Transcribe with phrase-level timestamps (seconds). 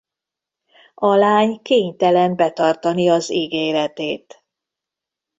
[0.95, 4.45] A lány kénytelen betartani az ígéretét.